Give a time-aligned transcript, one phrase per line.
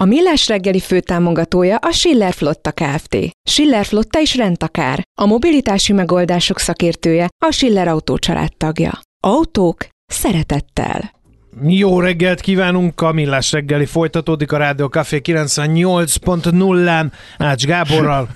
[0.00, 3.16] A Millás reggeli főtámogatója a Schiller Flotta Kft.
[3.48, 5.02] Schiller Flotta is rendtakár.
[5.20, 8.18] A mobilitási megoldások szakértője a Schiller Autó
[8.56, 9.00] tagja.
[9.22, 11.10] Autók szeretettel.
[11.62, 18.28] Jó reggelt kívánunk, a Millás reggeli folytatódik a Rádió Café 98.0-án Ács Gáborral.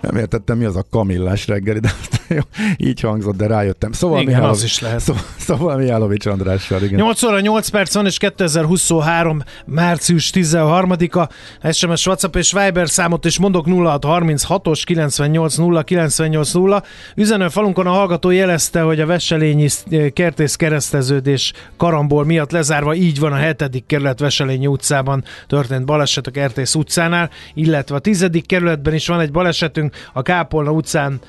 [0.00, 1.92] Nem értettem, mi az a kamillás reggeli, de
[2.76, 3.92] így hangzott, de rájöttem.
[3.92, 5.00] Szóval igen, Mihálovics, az is lehet.
[5.00, 6.98] Szóval, szóval Mihálovics Andrással, igen.
[7.00, 9.42] 8 óra 8 perc van, és 2023.
[9.66, 11.28] március 13-a
[11.72, 16.82] SMS, WhatsApp és Viber számot is mondok 0636-os 98 0 98 0.
[17.16, 19.68] Üzenő falunkon a hallgató jelezte, hogy a Veselényi
[20.12, 23.84] kertész kereszteződés karambol miatt lezárva így van a 7.
[23.86, 28.30] kerület Veselényi utcában történt baleset a Kertész utcánál, illetve a 10.
[28.46, 31.20] kerületben is van egy balesetünk a Kápolna utcán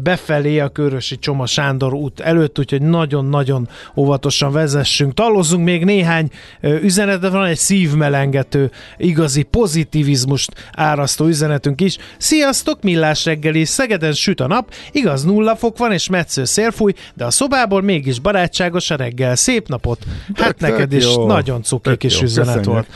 [0.00, 5.14] befelé a Körösi Csoma Sándor út előtt, úgyhogy nagyon-nagyon óvatosan vezessünk.
[5.14, 11.96] Tallozzunk még néhány e, üzenetet, van egy szívmelengető, igazi pozitivizmust árasztó üzenetünk is.
[12.18, 16.92] Sziasztok, millás reggeli, Szegeden süt a nap, igaz nulla fok van és metsző szél fúj,
[17.14, 19.36] de a szobából mégis barátságos a reggel.
[19.36, 20.04] Szép napot!
[20.34, 21.26] Hát tök, neked tök is jó.
[21.26, 22.72] nagyon cuki kis üzenet köszönjük.
[22.72, 22.86] volt.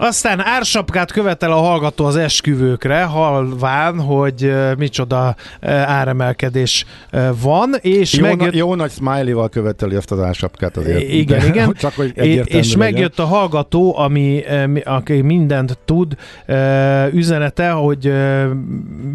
[0.00, 5.36] Aztán ársapkát követel a hallgató az esküvőkre, halván, hogy micsoda
[5.86, 6.84] áremelkedés
[7.42, 8.54] van, és jó, megjött...
[8.54, 11.02] jó nagy smiley-val követeli azt az ársapkát azért.
[11.02, 11.74] Igen, igen.
[11.78, 12.12] Csak, hogy
[12.44, 14.42] és megjött a hallgató, ami,
[14.84, 16.16] aki mindent tud,
[17.12, 18.12] üzenete, hogy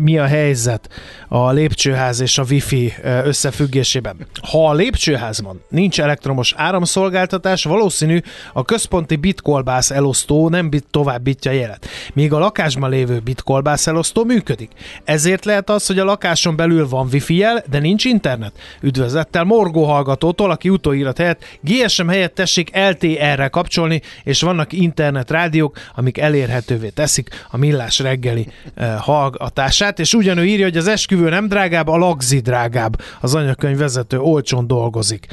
[0.01, 0.89] mi a helyzet
[1.27, 4.15] a lépcsőház és a wifi összefüggésében.
[4.51, 8.19] Ha a lépcsőházban nincs elektromos áramszolgáltatás, valószínű
[8.53, 11.87] a központi bitkolbász elosztó nem bit továbbítja a jelet.
[12.13, 14.71] Míg a lakásban lévő bitkolbász elosztó működik.
[15.03, 18.53] Ezért lehet az, hogy a lakáson belül van wifi jel, de nincs internet.
[18.81, 25.77] Üdvözlettel Morgó hallgatótól, aki utóírat helyett GSM helyett tessék LTR-re kapcsolni, és vannak internet rádiók,
[25.95, 31.47] amik elérhetővé teszik a millás reggeli eh, hallgatását, és ugyanő írja, hogy az esküvő nem
[31.47, 33.01] drágább, a lagzi drágább.
[33.21, 35.27] Az anyakönyv vezető olcsón dolgozik.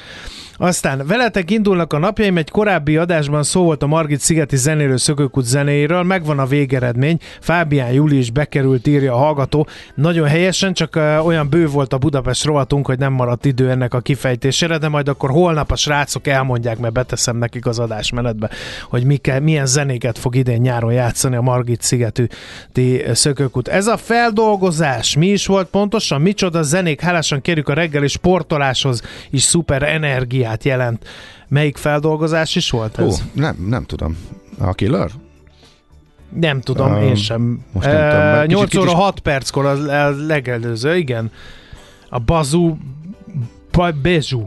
[0.63, 4.97] Aztán veletek indulnak a napjaim, egy korábbi adásban szó volt a Margit szigeti zenélő
[5.31, 9.67] szökőkút zenéjéről, megvan a végeredmény, Fábián Júli is bekerült, írja a hallgató.
[9.95, 14.01] Nagyon helyesen, csak olyan bő volt a Budapest rovatunk, hogy nem maradt idő ennek a
[14.01, 18.51] kifejtésére, de majd akkor holnap a srácok elmondják, mert beteszem nekik az adásmenetbe,
[18.89, 22.27] hogy mike, milyen zenéket fog idén nyáron játszani a Margit szigetű
[23.13, 23.69] szökőkút.
[23.69, 26.21] Ez a feldolgozás mi is volt pontosan?
[26.21, 27.01] Micsoda zenék?
[27.01, 31.07] Hálásan kérjük a reggeli sportoláshoz is szuper energiát jelent.
[31.49, 33.07] Melyik feldolgozás is volt ez?
[33.07, 34.17] Ó, nem, nem tudom.
[34.61, 35.11] A Killer?
[36.35, 37.65] Nem tudom, um, én sem.
[37.73, 38.45] Most nem uh, tudom.
[38.47, 41.31] 8 kicsit, óra 6 perckor a, legelőző, igen.
[42.09, 42.77] A Bazú
[44.03, 44.47] Bezu.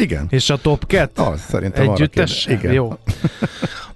[0.00, 0.26] Igen.
[0.30, 1.22] És a Top 2?
[1.22, 2.46] Az, szerintem Együttes?
[2.46, 2.72] Igen.
[2.72, 2.92] Jó.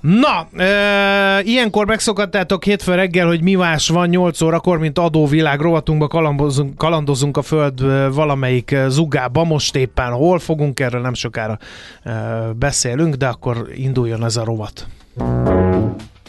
[0.00, 6.06] Na, e, ilyenkor megszokattátok hétfő reggel, hogy mi más van 8 órakor, mint adóvilág rovatunkba
[6.06, 7.80] kalandozunk, kalandozunk a föld
[8.14, 9.44] valamelyik zugába.
[9.44, 11.58] Most éppen hol fogunk, erről nem sokára
[12.02, 12.12] e,
[12.58, 14.86] beszélünk, de akkor induljon ez a rovat.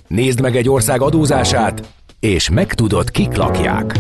[0.08, 1.84] Nézd meg egy ország adózását,
[2.20, 4.00] és megtudod, kik lakják.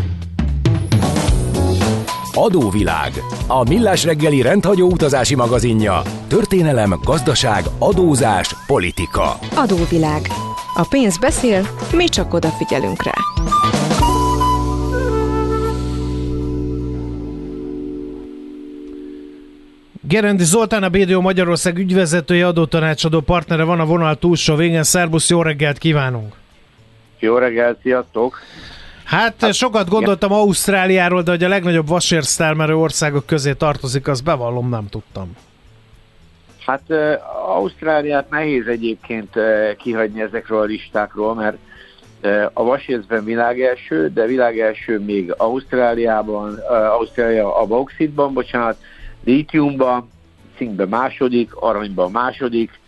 [2.37, 3.11] Adóvilág.
[3.47, 6.01] A millás reggeli rendhagyó utazási magazinja.
[6.27, 9.37] Történelem, gazdaság, adózás, politika.
[9.55, 10.27] Adóvilág.
[10.73, 13.13] A pénz beszél, mi csak odafigyelünk rá.
[20.07, 24.83] Gerendi Zoltán, a BDO Magyarország ügyvezetője, adótanácsadó partnere van a vonal túlsó végén.
[24.83, 26.33] Szerbusz, jó reggelt kívánunk!
[27.19, 28.39] Jó reggelt, sziasztok!
[29.05, 30.41] Hát, hát sokat gondoltam igen.
[30.41, 35.35] Ausztráliáról, de hogy a legnagyobb vasérsztármerő országok közé tartozik, azt bevallom, nem tudtam.
[36.65, 36.81] Hát
[37.47, 39.33] Ausztráliát nehéz egyébként
[39.77, 41.57] kihagyni ezekről a listákról, mert
[42.53, 48.77] a vasérzben világelső, de világelső még Ausztráliában, Ausztrália a bauxitban, bocsánat,
[49.23, 50.09] lítiumban,
[50.57, 52.79] cinkben második, aranyban második,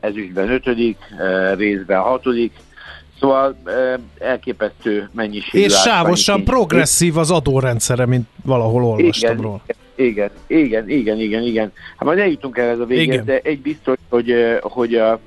[0.00, 0.98] ezüstben ötödik,
[1.56, 2.52] részben hatodik,
[3.20, 3.56] Szóval
[4.18, 5.60] elképesztő mennyiség.
[5.60, 9.60] És sávosan progresszív az adórendszere, mint valahol olvastam igen, róla.
[9.94, 11.72] Igen, igen, igen, igen, igen.
[11.96, 15.20] Hát majd eljutunk el ez a végén, de egy biztos, hogy, hogy a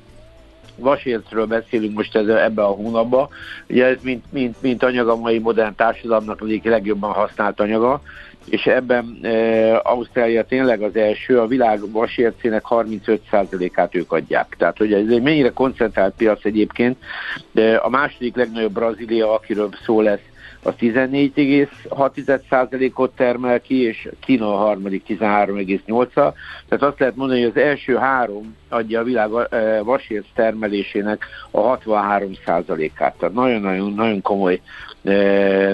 [0.76, 3.28] vasércről beszélünk most ez, ebbe a hónapban.
[3.70, 8.02] Ugye ez mint, mint, mint anyag a mai modern társadalomnak egyik legjobban használt anyaga,
[8.50, 14.56] és ebben e, Ausztrália tényleg az első, a világ vasércének 35%-át ők adják.
[14.58, 16.98] Tehát, hogy ez egy mennyire koncentrált piac egyébként.
[17.52, 20.22] De a második legnagyobb Brazília, akiről szó lesz,
[20.64, 27.62] az 14,6%-ot termel ki, és Kína a harmadik 13,8 Tehát azt lehet mondani, hogy az
[27.62, 29.30] első három adja a világ
[29.84, 33.16] vasérc termelésének a 63%-át.
[33.18, 34.62] Tehát nagyon-nagyon nagyon komoly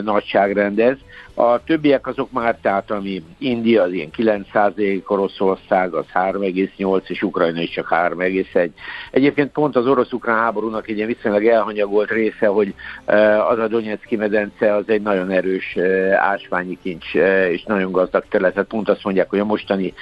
[0.04, 0.98] nagyságrend ez.
[1.36, 7.62] A többiek azok már, tehát ami India az ilyen 9%, Oroszország az 3,8 és Ukrajna
[7.62, 8.70] is csak 3,1.
[9.12, 12.74] Egyébként pont az orosz-ukrán háborúnak egy ilyen viszonylag elhanyagolt része, hogy
[13.06, 17.92] eh, az a Donetszki medence az egy nagyon erős eh, ásványi kincs eh, és nagyon
[17.92, 18.54] gazdag terület.
[18.54, 19.94] Tehát pont azt mondják, hogy a mostani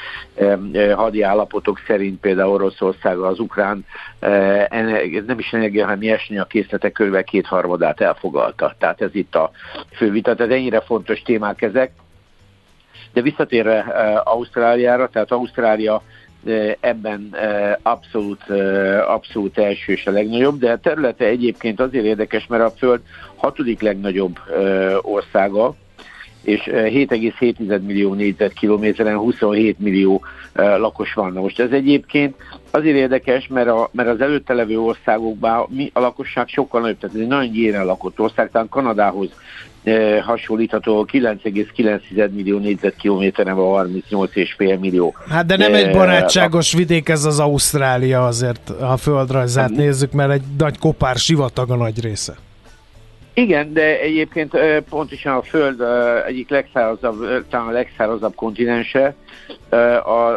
[0.96, 3.86] hadi állapotok szerint például Oroszország az ukrán
[5.26, 8.76] nem is energia, hanem nyersanyag készletek körülbelül kétharmadát elfogalta.
[8.80, 9.52] Tehát ez itt a
[9.92, 10.36] fő vita.
[10.36, 11.92] Tehát ennyire fontos fontos témák ezek.
[13.14, 16.02] De visszatérve uh, Ausztráliára, tehát Ausztrália
[16.44, 18.50] uh, ebben uh, abszolút,
[19.08, 23.02] abszolút első és a legnagyobb, de a területe egyébként azért érdekes, mert a Föld
[23.36, 24.40] hatodik legnagyobb
[25.02, 25.76] országa,
[26.42, 30.22] és 7,7 millió négyzetkilométeren 27 millió
[30.54, 31.32] lakos van.
[31.32, 32.36] most ez egyébként
[32.72, 37.16] azért érdekes, mert, a, mert az előtte levő országokban mi, a lakosság sokkal nagyobb, tehát
[37.16, 39.30] ez egy nagyon gyéren lakott ország, tehát Kanadához
[40.22, 45.16] hasonlítható 9,9 millió négyzetkilométeren van 38,5 millió.
[45.30, 50.32] Hát de nem egy barátságos vidék ez az Ausztrália azért, ha földrajzát hát, nézzük, mert
[50.32, 52.36] egy nagy kopár sivatag a nagy része.
[53.34, 54.58] Igen, de egyébként
[54.90, 55.82] pontosan a Föld
[56.28, 59.16] egyik legszárazabb, talán a legszárazabb kontinense.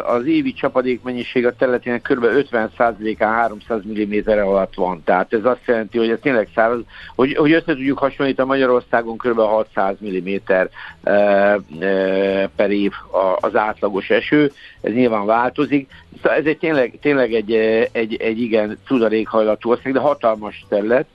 [0.05, 2.25] Az évi csapadék mennyiség a területének kb.
[2.51, 5.01] 50%-án 300 mm alatt van.
[5.03, 6.79] Tehát ez azt jelenti, hogy ez tényleg száraz,
[7.15, 9.39] hogy, hogy össze tudjuk hasonlítani Magyarországon kb.
[9.39, 10.35] 600 mm
[12.55, 12.91] per év
[13.39, 14.51] az átlagos eső.
[14.81, 15.89] Ez nyilván változik.
[16.15, 17.53] Szóval ez egy tényleg, tényleg egy,
[17.91, 21.05] egy, egy igen cudarékhajlatú ország, de hatalmas terület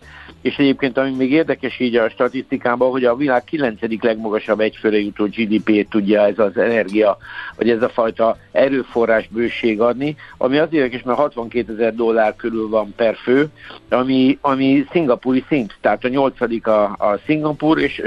[0.42, 5.24] és egyébként ami még érdekes így a statisztikában, hogy a világ kilencedik legmagasabb egyfőre jutó
[5.24, 7.16] GDP-t tudja ez az energia,
[7.56, 12.68] vagy ez a fajta erőforrás bőség adni, ami az érdekes, mert 62 ezer dollár körül
[12.68, 13.48] van per fő,
[13.88, 18.02] ami, ami szingapúri szint, tehát a nyolcadik a, a Szingapúr, és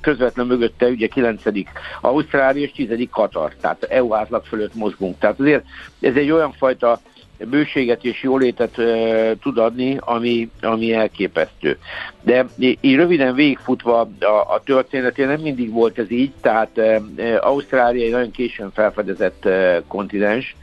[0.00, 1.68] közvetlen mögötte ugye kilencedik
[2.00, 5.18] Ausztrália, és tizedik Katar, tehát EU átlag fölött mozgunk.
[5.18, 5.64] Tehát azért
[6.00, 7.00] ez egy olyan fajta
[7.44, 11.78] bőséget és jólétet e, tud adni, ami, ami elképesztő.
[12.22, 17.02] De így röviden végigfutva a, a történetén nem mindig volt ez így, tehát e,
[17.40, 20.56] Ausztrália egy nagyon későn felfedezett e, kontinens,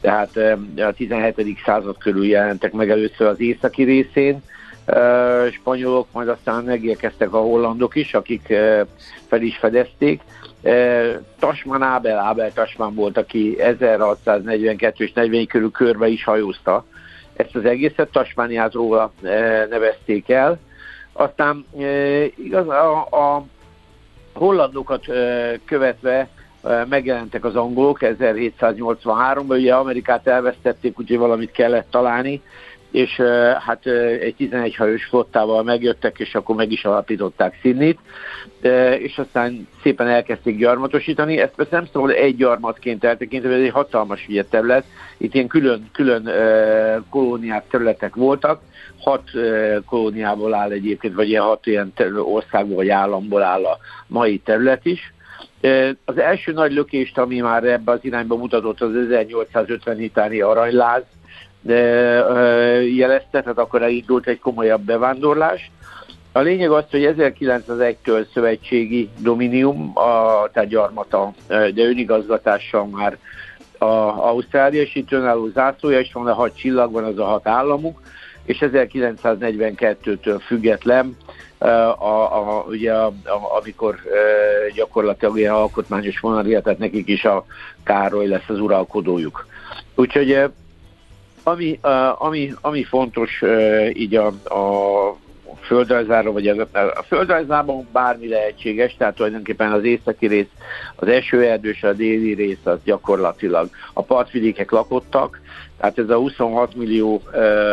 [0.00, 1.58] tehát e, a 17.
[1.64, 4.42] század körül jelentek meg először az északi részén,
[5.52, 8.54] spanyolok, majd aztán megérkeztek a hollandok is, akik
[9.28, 10.20] fel is fedezték,
[11.38, 16.84] Tasman Ábel, Ábel Tasman volt, aki 1642 és 40 körül körbe is hajózta.
[17.36, 19.12] Ezt az egészet Tasmániát róla
[19.70, 20.58] nevezték el.
[21.12, 21.66] Aztán
[22.36, 23.44] igaz, a, a
[24.32, 25.04] hollandokat
[25.64, 26.28] követve
[26.88, 32.42] megjelentek az angolok 1783-ban, ugye Amerikát elvesztették, úgyhogy valamit kellett találni,
[32.96, 33.20] és
[33.66, 33.86] hát
[34.20, 37.98] egy 11 hajós flottával megjöttek, és akkor meg is alapították Sydney-t,
[38.98, 41.38] és aztán szépen elkezdték gyarmatosítani.
[41.38, 44.84] Ezt persze nem szabad egy gyarmatként eltekinteni, ez egy hatalmas ugye, terület.
[45.16, 46.30] Itt ilyen külön, külön
[47.10, 48.60] kolóniák, területek voltak,
[49.00, 49.30] hat
[49.86, 55.12] kolóniából áll egyébként, vagy ilyen hat ilyen országból vagy államból áll a mai terület is.
[56.04, 61.02] Az első nagy lökést, ami már ebbe az irányba mutatott, az 1850 utáni aranyláz,
[62.94, 65.70] jelezte, tehát akkor elindult egy komolyabb bevándorlás.
[66.32, 73.18] A lényeg az, hogy 1901-től szövetségi dominium, a, tehát gyarmata, de önigazgatással már
[73.78, 73.84] a
[74.28, 78.00] Ausztrália, és itt önálló zászlója is van, a hat csillag van, az a hat államuk,
[78.44, 81.16] és 1942-től független,
[81.58, 81.66] a,
[82.04, 87.44] a, ugye a, a, amikor e, gyakorlatilag ilyen alkotmányos vonal, tehát nekik is a
[87.82, 89.46] Károly lesz az uralkodójuk.
[89.94, 90.50] Úgyhogy
[91.48, 91.78] ami,
[92.18, 93.42] ami, ami fontos
[93.92, 95.16] így a, a
[95.66, 100.46] földrajzára, vagy a, a földrajzában bármi lehetséges, tehát tulajdonképpen az északi rész,
[100.96, 103.68] az esőerdős, a déli rész az gyakorlatilag.
[103.92, 105.40] A partvidékek lakottak,
[105.78, 107.22] tehát ez a 26 millió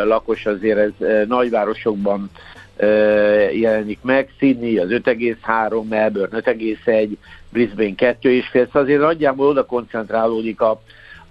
[0.06, 2.30] lakos azért ez uh, nagyvárosokban
[2.77, 7.10] uh, jelenik meg, Sydney az 5,3, Melbourne 5,1,
[7.50, 10.82] Brisbane 2,5, szóval azért nagyjából oda koncentrálódik a,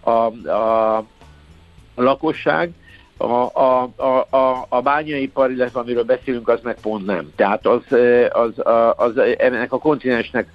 [0.01, 0.11] a,
[0.51, 1.05] a
[1.95, 2.71] lakosság,
[3.17, 7.33] a, a, a, a, a bányaipar, illetve amiről beszélünk, az meg pont nem.
[7.37, 7.83] Tehát az,
[8.31, 10.49] az, az, az ennek a kontinensnek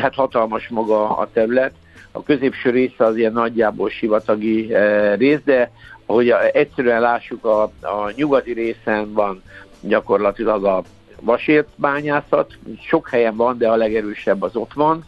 [0.00, 1.72] hát hatalmas maga a terület,
[2.12, 4.74] a középső része az ilyen nagyjából sivatagi
[5.16, 5.70] rész, de
[6.06, 9.42] ahogy egyszerűen lássuk, a, a nyugati részen van
[9.80, 10.82] gyakorlatilag a
[11.20, 12.52] vasért bányászat,
[12.86, 15.04] sok helyen van, de a legerősebb az ott van,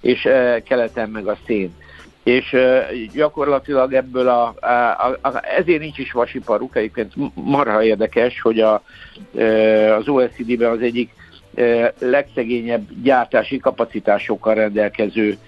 [0.00, 0.28] és
[0.64, 1.74] keleten meg a szén
[2.22, 2.56] és
[3.12, 8.82] gyakorlatilag ebből a, a, a, ezért nincs is vasiparuk, egyébként marha érdekes, hogy a,
[9.98, 11.10] az OECD-ben az egyik
[11.98, 15.38] legszegényebb gyártási kapacitásokkal rendelkező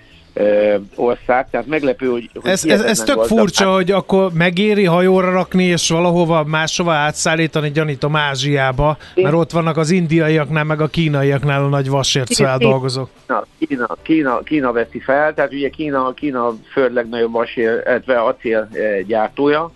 [0.94, 2.30] ország, tehát meglepő, hogy...
[2.34, 3.38] hogy ez, ez, ez tök gazdag.
[3.38, 9.24] furcsa, hogy akkor megéri hajóra rakni, és valahova máshova átszállítani, gyanítom Ázsiába, Én...
[9.24, 13.08] mert ott vannak az indiaiaknál, meg a kínaiaknál a nagy vasért feldolgozók.
[13.26, 18.68] Kína, Kína, Kína, Kína veszi fel, tehát ugye Kína, Kína föld legnagyobb vasér, illetve acél
[19.06, 19.72] gyártója,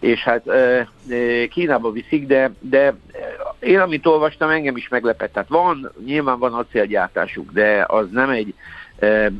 [0.00, 0.42] és hát
[1.50, 2.94] Kínába viszik, de, de
[3.60, 5.32] én amit olvastam, engem is meglepett.
[5.32, 8.54] Tehát van, nyilván van acélgyártásuk, de az nem egy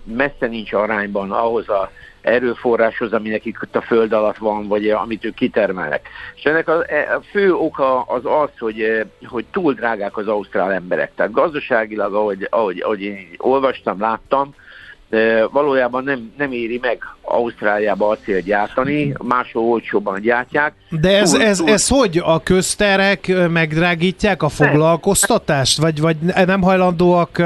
[0.05, 5.25] messze nincs arányban ahhoz a erőforráshoz, ami nekik ott a föld alatt van, vagy amit
[5.25, 6.09] ők kitermelnek.
[6.35, 10.73] És ennek a, e, a fő oka az az, hogy, hogy túl drágák az ausztrál
[10.73, 11.15] emberek.
[11.15, 14.55] Tehát gazdaságilag, ahogy, ahogy, ahogy én olvastam, láttam,
[15.51, 20.73] valójában nem, nem éri meg Ausztráliába acél gyártani, máshol olcsóban gyártják.
[20.91, 21.69] De ez, túl, ez, túl...
[21.69, 22.21] ez hogy?
[22.25, 25.79] A közterek megdrágítják a foglalkoztatást?
[25.79, 27.37] Vagy, vagy nem hajlandóak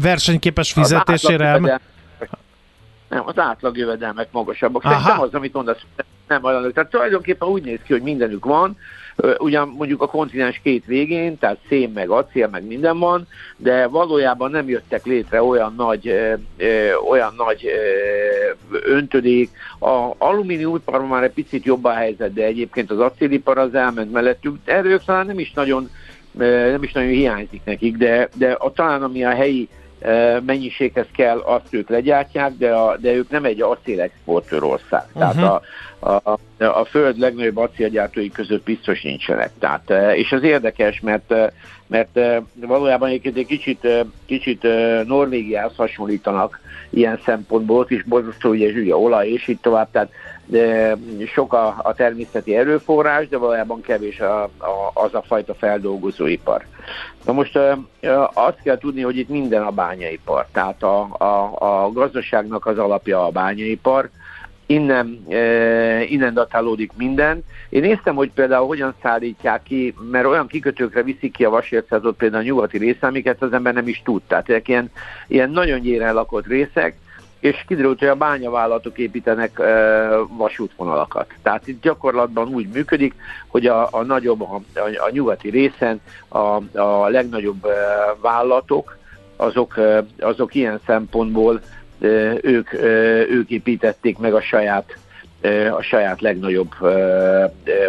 [0.00, 1.52] versenyképes fizetésére?
[1.52, 1.80] Az
[3.08, 4.82] nem, az átlagjövedelmek magasabbak.
[4.82, 5.80] Szerintem az, amit mondasz,
[6.28, 6.72] nem hajlandók.
[6.72, 8.76] Tehát tulajdonképpen úgy néz ki, hogy mindenük van,
[9.38, 14.50] ugyan mondjuk a kontinens két végén, tehát szén meg acél meg minden van, de valójában
[14.50, 16.08] nem jöttek létre olyan nagy,
[16.56, 19.50] ö, olyan nagy ö, öntödék.
[19.80, 24.56] A alumíniumipar már egy picit jobb a helyzet, de egyébként az acélipar az elment mellettük.
[24.64, 25.90] Erről talán nem is nagyon
[26.70, 29.68] nem is nagyon hiányzik nekik, de, de a, talán ami a helyi
[30.46, 35.04] mennyiséghez kell, azt ők legyártják, de, a, de ők nem egy acélexportőr ország.
[35.12, 35.32] Uh-huh.
[35.32, 35.62] Tehát
[35.98, 39.50] a, a, a föld legnagyobb acélgyártói között biztos nincsenek.
[39.58, 41.34] Tehát, és az érdekes, mert,
[41.86, 42.18] mert
[42.54, 43.88] valójában egy kicsit,
[44.26, 44.62] kicsit
[45.06, 46.60] Norvégiához hasonlítanak
[46.90, 50.10] ilyen szempontból, is borzasztó ugye, ugye olaj és így tovább, tehát
[51.26, 54.50] sok a, a természeti erőforrás, de valójában kevés a, a,
[54.94, 56.64] az a fajta feldolgozóipar.
[57.24, 57.58] Na most
[58.34, 63.24] azt kell tudni, hogy itt minden a bányaipar, tehát a, a, a gazdaságnak az alapja
[63.24, 64.10] a bányaipar,
[64.66, 67.44] innen, e, innen datálódik minden.
[67.68, 72.42] Én néztem, hogy például hogyan szállítják ki, mert olyan kikötőkre viszik ki a vasércetot például
[72.42, 74.22] a nyugati része, amiket az ember nem is tud.
[74.26, 74.90] Tehát ezek ilyen,
[75.26, 76.96] ilyen nagyon gyéren lakott részek,
[77.44, 81.26] és kiderült, hogy a bányavállalatok építenek e, vasútvonalakat.
[81.42, 83.14] Tehát itt gyakorlatban úgy működik,
[83.46, 87.70] hogy a, a nagyobb, a, a nyugati részen a, a legnagyobb e,
[88.20, 88.98] vállalatok,
[89.36, 91.60] azok, e, azok ilyen szempontból
[92.42, 92.72] ők,
[93.30, 94.96] ők építették meg a saját
[95.76, 96.70] a saját legnagyobb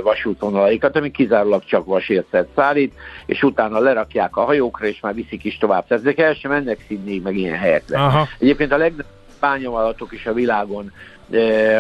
[0.04, 2.94] vasútvonalaikat, ami kizárólag csak vasércet szállít,
[3.26, 5.88] és utána lerakják a hajókra, és már viszik is tovább.
[5.88, 7.98] Tehát ezek el sem mennek színni, meg ilyen helyekre.
[7.98, 8.28] Aha.
[8.40, 10.92] Egyébként a legnagyobb bányavalatok is a világon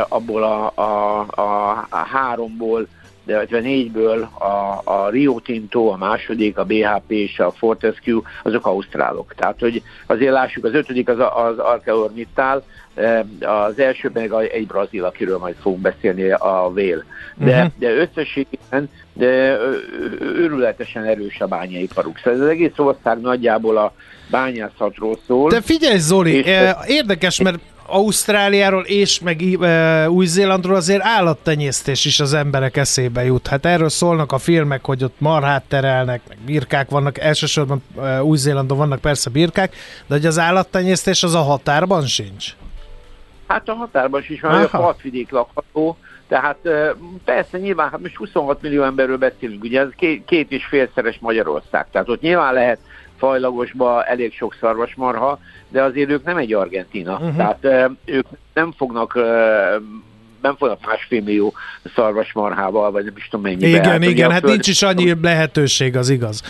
[0.08, 2.88] abból a, a, a, a háromból
[3.25, 9.34] de négyből a, a Rio Tinto, a második, a BHP és a Fortescue, azok ausztrálok.
[9.36, 12.63] Tehát, hogy azért lássuk, az ötödik az, az ArcelorMittal,
[12.96, 17.03] e, az első meg egy brazil, akiről majd fogunk beszélni, a Vél.
[17.36, 17.72] De, uh-huh.
[17.77, 19.58] de összességében de
[20.20, 22.17] őrületesen erős a bányaiparuk.
[22.17, 23.94] Szóval ez az egész ország nagyjából a
[24.29, 25.50] bányászatról szól.
[25.50, 32.33] De figyelj Zoli, és érdekes, mert Ausztráliáról és meg e, Új-Zélandról azért állattenyésztés is az
[32.33, 33.47] emberek eszébe jut.
[33.47, 38.77] Hát erről szólnak a filmek, hogy ott marhát terelnek, meg birkák vannak, elsősorban e, Új-Zélandon
[38.77, 39.75] vannak persze birkák,
[40.07, 42.55] de hogy az állattenyésztés az a határban sincs?
[43.47, 46.57] Hát a határban is van, a partvidék lakható, tehát
[47.25, 51.87] persze nyilván, hát most 26 millió emberről beszélünk, ugye ez két, két és félszeres Magyarország,
[51.91, 52.79] tehát ott nyilván lehet
[53.17, 57.13] fajlagosba elég sok szarvasmarha, de azért ők nem egy Argentina.
[57.13, 57.36] Uh-huh.
[57.36, 59.19] Tehát ők nem fognak
[60.41, 61.53] nem fognak másfél millió
[61.95, 63.69] szarvasmarhával, vagy nem is tudom mennyivel.
[63.69, 64.51] Igen, hát, igen, hát föld...
[64.51, 66.41] nincs is annyi lehetőség, az igaz.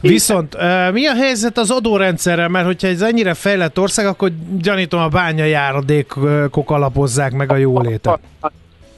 [0.00, 0.56] Viszont
[0.92, 2.48] mi a helyzet az adórendszerrel?
[2.48, 8.18] Mert hogyha ez ennyire fejlett ország, akkor gyanítom a bánya járadékok alapozzák meg a jólétet.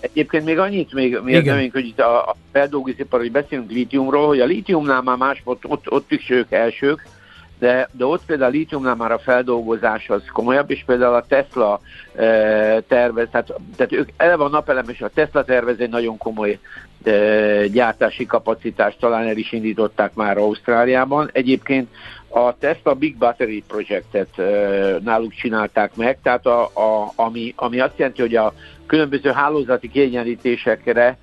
[0.00, 4.40] Egyébként még annyit, még, még nem, hogy itt a, a feldolgozóipar, hogy beszélünk lítiumról, hogy
[4.40, 7.06] a lítiumnál már más, ott, ott, ott is ők elsők,
[7.58, 11.80] de, de ott például a lítiumnál már a feldolgozás az komolyabb, és például a Tesla
[12.14, 16.58] e, tervez, tehát, tehát ők eleve a napelem és a Tesla tervez egy nagyon komoly
[17.04, 21.30] e, gyártási kapacitást, talán el is indították már Ausztráliában.
[21.32, 21.88] Egyébként
[22.28, 24.42] a Tesla Big Battery Projectet e,
[25.04, 28.54] náluk csinálták meg, tehát a, a, ami, ami azt jelenti, hogy a
[28.86, 31.18] különböző hálózati kiegyenlítésekre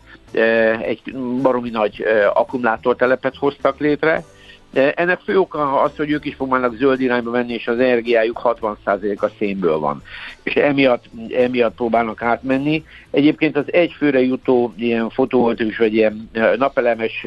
[0.82, 1.02] egy
[1.42, 2.04] baromi nagy
[2.34, 4.24] akkumulátortelepet hoztak létre,
[4.72, 8.42] de ennek fő oka az, hogy ők is fognak zöld irányba menni, és az energiájuk
[8.44, 10.02] 60% a szénből van.
[10.44, 11.04] És emiatt,
[11.36, 12.84] emiatt próbálnak átmenni.
[13.12, 17.26] Egyébként az egy főre jutó ilyen fotovoltaikus vagy ilyen napelemes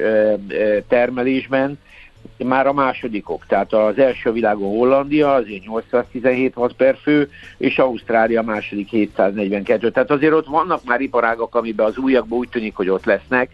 [0.88, 1.78] termelésben
[2.44, 3.46] már a másodikok.
[3.46, 9.90] Tehát az első világon Hollandia, azért 817 watt per fő, és Ausztrália második 742.
[9.90, 13.50] Tehát azért ott vannak már iparágak, amiben az újakban úgy tűnik, hogy ott lesznek,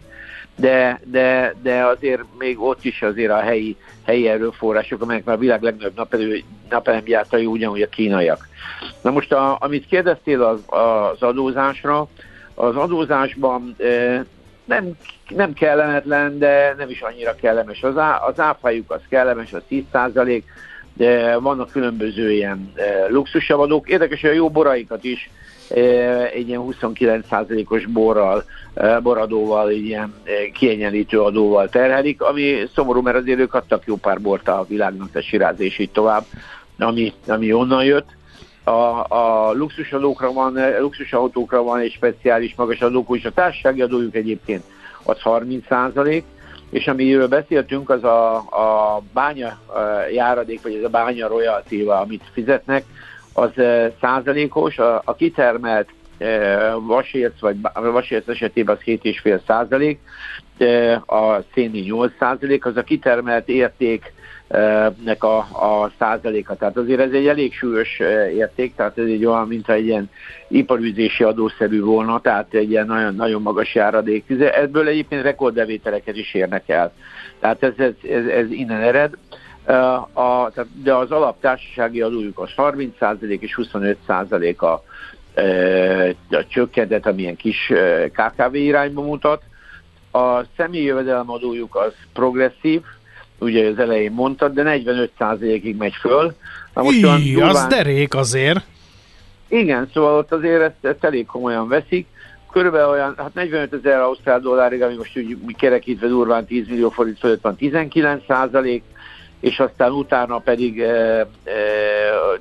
[0.55, 3.75] de, de, de azért még ott is azért a helyi,
[4.05, 8.47] helyi erőforrások, amelyek már a világ legnagyobb napelő, napelemgyártai ugyanúgy a kínaiak.
[9.01, 12.07] Na most, a, amit kérdeztél az, az adózásra,
[12.53, 14.25] az adózásban e,
[14.65, 14.91] nem,
[15.35, 17.83] nem kellemetlen, de nem is annyira kellemes.
[17.83, 19.83] Az, á, az áfájuk az kellemes, az 10
[20.93, 23.89] de vannak különböző ilyen e, luxusavadók.
[23.89, 25.29] Érdekes, hogy a jó boraikat is
[26.33, 28.43] egy ilyen 29%-os borral,
[29.01, 30.13] boradóval, egy ilyen
[30.53, 35.21] kiegyenlítő adóval terhelik, ami szomorú, mert azért ők adtak jó pár bort a világnak, a
[35.21, 36.23] siráz és így tovább,
[36.77, 38.07] ami, ami onnan jött.
[38.63, 44.63] A, a luxusadókra van, luxusautókra van egy speciális magas adók, és a társasági adójuk egyébként
[45.03, 46.23] az 30 százalék,
[46.69, 49.59] és amiről beszéltünk, az a, a bánya
[50.13, 52.83] járadék, vagy ez a bánya royalty amit fizetnek,
[53.33, 53.49] az
[54.01, 55.89] százalékos, a, a kitermelt
[56.79, 59.99] vasérc, vagy vasérc esetében az 7,5 százalék,
[61.05, 64.13] a széni 8 százalék, az a kitermelt érték
[65.03, 66.55] nek a, a százaléka.
[66.55, 67.99] Tehát azért ez egy elég súlyos
[68.35, 70.09] érték, tehát ez egy olyan, mint egy ilyen
[70.47, 74.25] iparűzési adószerű volna, tehát egy ilyen nagyon, nagyon magas járadék.
[74.39, 76.93] Ebből egyébként rekordbevételeket is érnek el.
[77.39, 79.13] Tehát ez, ez, ez, ez innen ered.
[80.13, 80.51] A,
[80.83, 84.65] de az alaptársasági adójuk az 30% és 25% a,
[86.35, 87.71] a csökkentet, amilyen kis
[88.11, 89.41] KKV irányba mutat.
[90.11, 92.81] A személyi jövedelemadójuk az progresszív,
[93.43, 96.35] ugye az elején mondtad, de 45%-ig megy föl.
[96.73, 97.49] Na most Í, durván...
[97.49, 98.65] az derék azért.
[99.47, 102.07] Igen, szóval ott azért ezt, ezt elég komolyan veszik.
[102.51, 107.19] Körülbelül olyan, hát 45 ezer ausztrál dollárig, ami most úgy kerekítve durván 10 millió forint
[107.19, 108.83] fölött van 19 százalék,
[109.39, 111.27] és aztán utána pedig, eh, eh,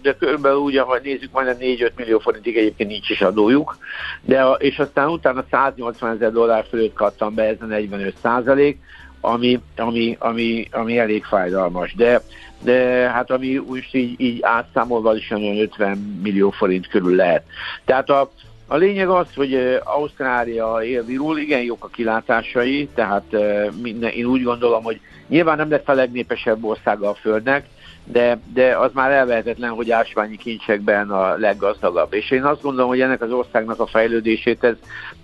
[0.03, 3.77] de körülbelül úgy, ahogy nézzük, majdnem 4-5 millió forintig egyébként nincs is adójuk,
[4.21, 8.79] de, és aztán utána 180 ezer dollár fölött kattam be, ez a 45 százalék,
[9.25, 11.95] ami, ami, ami, ami elég fájdalmas.
[11.95, 12.23] De,
[12.63, 12.75] de
[13.11, 17.43] hát ami úgy így, így átszámolva is olyan 50 millió forint körül lehet.
[17.85, 18.31] Tehát a,
[18.67, 23.37] a lényeg az, hogy Ausztrália él virul, igen jók a kilátásai, tehát
[23.83, 25.01] minden, én úgy gondolom, hogy
[25.33, 27.67] Nyilván nem lett a legnépesebb országa a Földnek,
[28.05, 32.13] de, de az már elvehetetlen, hogy ásványi kincsekben a leggazdagabb.
[32.13, 34.75] És én azt gondolom, hogy ennek az országnak a fejlődését ez,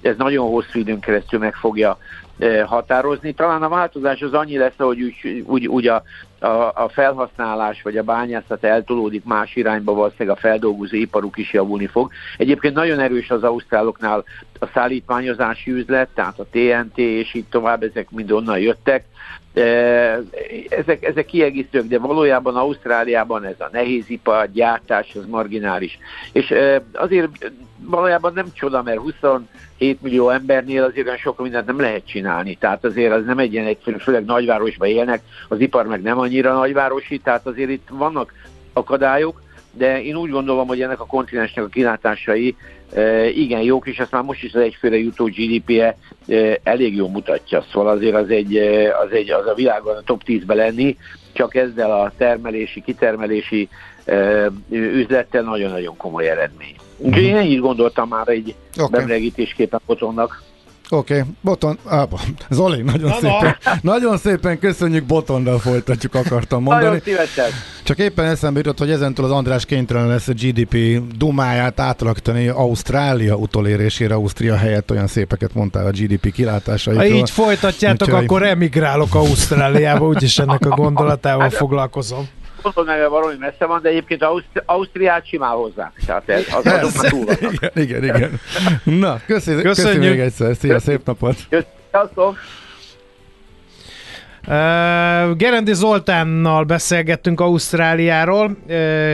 [0.03, 1.99] ez nagyon hosszú időn keresztül meg fogja
[2.67, 3.33] határozni.
[3.33, 6.03] Talán a változás az annyi lesz, hogy úgy, úgy, úgy a,
[6.41, 11.87] a, a felhasználás vagy a bányászat eltolódik más irányba, valószínűleg a feldolgozó iparuk is javulni
[11.87, 12.11] fog.
[12.37, 14.25] Egyébként nagyon erős az ausztráloknál
[14.59, 19.05] a szállítmányozási üzlet, tehát a TNT és így tovább, ezek mind onnan jöttek
[20.69, 25.99] ezek, ezek kiegészítők, de valójában Ausztráliában ez a nehézipar, gyártás, az marginális.
[26.33, 26.55] És
[26.93, 27.51] azért
[27.85, 32.55] valójában nem csoda, mert 27 millió embernél azért olyan sok mindent nem lehet csinálni.
[32.55, 36.53] Tehát azért az nem egy ilyen egyszerű, főleg nagyvárosban élnek, az ipar meg nem annyira
[36.53, 38.33] nagyvárosi, tehát azért itt vannak
[38.73, 42.57] akadályok, de én úgy gondolom, hogy ennek a kontinensnek a kilátásai
[42.95, 45.97] e, igen jók, és ezt már most is az egyfőre jutó GDP-je
[46.29, 47.65] e, elég jó mutatja.
[47.73, 50.97] Szóval azért az, egy, e, az, egy, az a világon a top 10-be lenni,
[51.33, 53.69] csak ezzel a termelési, kitermelési
[54.71, 56.75] üzlettel nagyon-nagyon komoly eredmény.
[56.97, 59.01] Úgyhogy én ennyit gondoltam már egy okay.
[59.01, 60.43] bemlegítésképpen fotónak.
[60.91, 61.33] Oké, okay.
[61.41, 62.09] Boton, ah,
[62.51, 66.85] Zoli, nagyon Na, szépen, nagyon szépen köszönjük, Botondal folytatjuk, akartam mondani.
[66.85, 67.51] Nagyon szívesen.
[67.83, 73.35] Csak éppen eszembe jutott, hogy ezentúl az András kénytelen lesz a GDP dumáját átalakítani Ausztrália
[73.35, 77.09] utolérésére, Ausztria helyett olyan szépeket mondtál a GDP kilátásaitról.
[77.09, 78.25] Ha így folytatjátok, Úgyhogy...
[78.25, 82.29] akkor emigrálok Ausztráliába, úgyis ennek a gondolatával foglalkozom
[82.63, 85.93] gondolom, valami messze van, de egyébként Ausztri- Ausztriát simán hozzá.
[86.07, 88.41] Tehát ez, az azok már túl Igen, igen, igen.
[88.85, 90.57] Na, köszönjük, köszönjük még egyszer.
[90.57, 91.37] Szia, szép napot!
[91.51, 92.39] Köszönjük.
[94.49, 99.13] Uh, Gerendi Zoltánnal beszélgettünk Ausztráliáról, uh,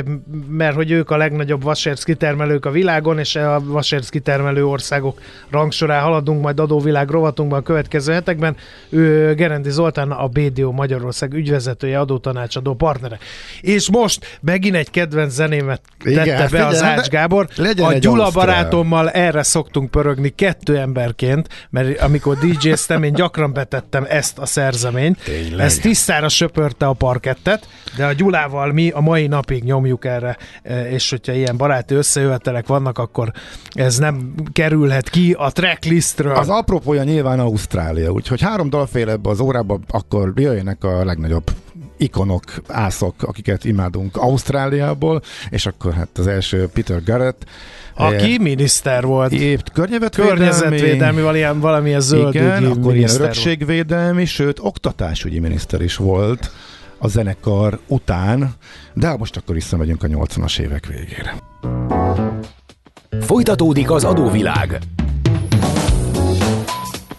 [0.48, 5.20] mert hogy ők a legnagyobb vasérc kitermelők a világon, és a vasérc kitermelő országok
[5.50, 8.56] rangsorán haladunk majd adóvilág rovatunkban a következő hetekben.
[8.88, 13.18] Ő Gerendi Zoltán a BDO Magyarország ügyvezetője, adótanácsadó partnere.
[13.60, 17.48] És most megint egy kedvenc zenémet tette Igen, be az Ács Gábor.
[17.76, 18.46] A Gyula Ausztrál.
[18.46, 25.22] barátommal erre szoktunk pörögni kettő emberként, mert amikor DJ-ztem, én gyakran betettem ezt a szerzeményt,
[25.24, 25.66] Tényleg.
[25.66, 30.90] Ez tisztára söpörte a parkettet, de a Gyulával mi a mai napig nyomjuk erre, e,
[30.90, 33.32] és hogyha ilyen baráti összejövetelek vannak, akkor
[33.72, 36.34] ez nem kerülhet ki a tracklistről.
[36.34, 41.50] Az apropója nyilván Ausztrália, úgyhogy három dal fél ebbe az órába, akkor jöjjenek a legnagyobb
[41.96, 47.44] ikonok, ászok, akiket imádunk Ausztráliából, és akkor hát az első Peter Garrett,
[47.94, 49.33] aki miniszter volt.
[49.33, 56.50] Épp környezetvédelmi, környezetvédelmi valamilyen, valamilyen zöld Igen, akkor ilyen örökségvédelmi, sőt oktatásügyi miniszter is volt
[56.98, 58.54] a zenekar után,
[58.94, 61.35] de most akkor visszamegyünk a 80-as évek végére.
[63.20, 64.78] Folytatódik az adóvilág.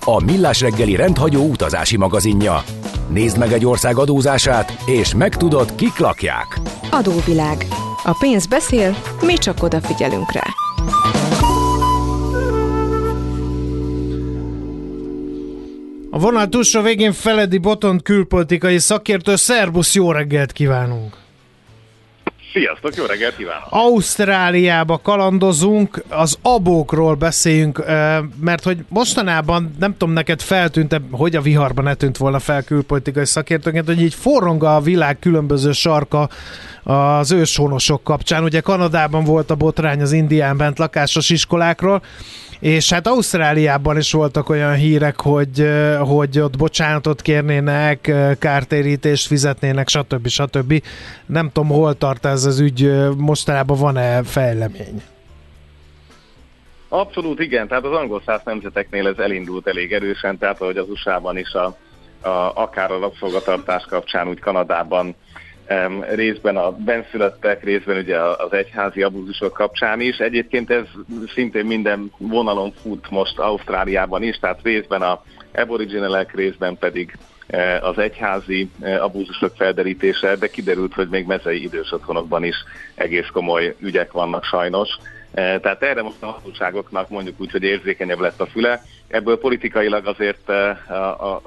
[0.05, 2.63] A Millás reggeli rendhagyó utazási magazinja.
[3.09, 6.59] Nézd meg egy ország adózását, és megtudod, kik lakják.
[6.91, 7.65] Adóvilág.
[8.03, 10.43] A pénz beszél, mi csak odafigyelünk rá.
[16.09, 21.24] A vonal túlsó végén Feledi Botont külpolitikai szakértő, szervusz, jó reggelt kívánunk!
[22.55, 23.67] Sziasztok, jó reggelt kívánok!
[23.69, 27.85] Ausztráliába kalandozunk, az abókról beszéljünk,
[28.41, 33.25] mert hogy mostanában, nem tudom, neked feltűnt, hogy a viharban ne tűnt volna fel külpolitikai
[33.25, 36.29] szakértőként, hogy így forrong a világ különböző sarka
[36.83, 38.43] az őshonosok kapcsán.
[38.43, 42.01] Ugye Kanadában volt a botrány az indián bent lakásos iskolákról,
[42.59, 50.27] és hát Ausztráliában is voltak olyan hírek, hogy, hogy ott bocsánatot kérnének, kártérítést fizetnének, stb.
[50.27, 50.83] stb.
[51.25, 55.01] Nem tudom, hol tart ez az ügy, mostanában van-e fejlemény?
[56.87, 61.37] Abszolút igen, tehát az angol száz nemzeteknél ez elindult elég erősen, tehát ahogy az USA-ban
[61.37, 61.77] is a,
[62.21, 65.15] a, akár a rabszolgatartás kapcsán, úgy Kanadában
[66.15, 70.17] részben a benszülöttek, részben ugye az egyházi abúzusok kapcsán is.
[70.17, 70.85] Egyébként ez
[71.33, 75.23] szintén minden vonalon fut most Ausztráliában is, tehát részben a
[75.53, 81.91] aboriginalek, részben pedig e, az egyházi e, abúzusok felderítése, de kiderült, hogy még mezei idős
[81.91, 82.55] otthonokban is
[82.95, 84.89] egész komoly ügyek vannak sajnos.
[85.35, 88.81] E, tehát erre most a hatóságoknak mondjuk úgy, hogy érzékenyebb lett a füle.
[89.07, 91.41] Ebből politikailag azért a, a, a,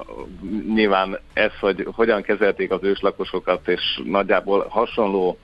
[0.75, 5.39] nyilván ez, hogy hogyan kezelték az őslakosokat, és nagyjából hasonló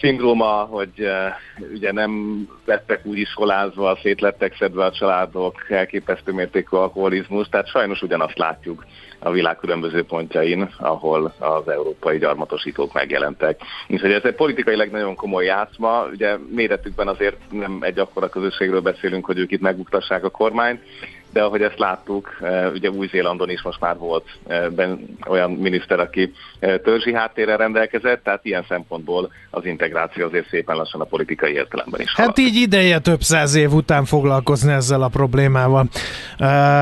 [0.00, 7.48] szindróma, hogy uh, ugye nem lettek úgy iskolázva, szétlettek szedve a családok, elképesztő mértékű alkoholizmus,
[7.48, 8.84] tehát sajnos ugyanazt látjuk
[9.18, 13.60] a világ különböző pontjain, ahol az európai gyarmatosítók megjelentek.
[13.88, 19.24] Úgyhogy ez egy politikailag nagyon komoly játszma, ugye méretükben azért nem egy akkora közösségről beszélünk,
[19.24, 20.82] hogy ők itt meguktassák a kormányt,
[21.32, 24.66] de ahogy ezt láttuk, eh, ugye Új-Zélandon is most már volt eh,
[25.28, 31.00] olyan miniszter, aki eh, törzsi háttérrel rendelkezett, tehát ilyen szempontból az integráció azért szépen lassan
[31.00, 32.14] a politikai értelemben is.
[32.14, 32.38] Hát halad.
[32.38, 35.86] így ideje több száz év után foglalkozni ezzel a problémával.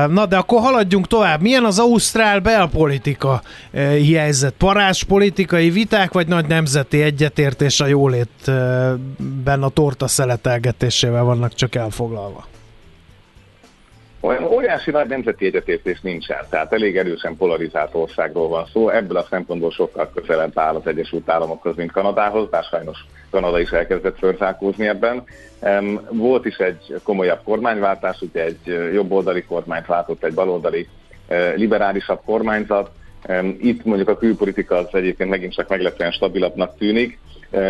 [0.07, 1.41] Na de akkor haladjunk tovább.
[1.41, 4.53] Milyen az ausztrál belpolitika helyzet?
[4.57, 12.45] Parás politikai viták, vagy nagy nemzeti egyetértés a jólétben a torta szeletelgetésével vannak csak elfoglalva?
[14.19, 19.27] Olyan óriási nagy nemzeti egyetértés nincsen, tehát elég erősen polarizált országról van szó, ebből a
[19.29, 24.87] szempontból sokkal közelebb áll az Egyesült Államokhoz, mint Kanadához, bár sajnos Kanada is elkezdett fölzárkózni
[24.87, 25.23] ebben.
[26.09, 30.87] Volt is egy komolyabb kormányváltás, ugye egy jobboldali kormányt váltott egy baloldali
[31.55, 32.89] liberálisabb kormányzat,
[33.59, 37.19] itt mondjuk a külpolitika az egyébként megint csak meglepően stabilabbnak tűnik,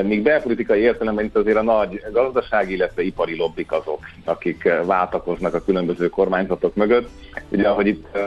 [0.04, 5.64] Míg belpolitikai értelemben itt azért a nagy gazdasági, illetve ipari lobbik azok, akik váltakoznak a
[5.64, 7.10] különböző kormányzatok mögött.
[7.50, 8.18] Ugye, ahogy itt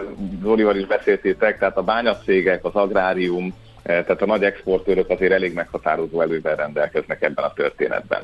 [0.42, 6.20] Zolival is beszéltétek, tehát a bányacégek, az agrárium, tehát a nagy exportőrök azért elég meghatározó
[6.20, 8.22] előben rendelkeznek ebben a történetben.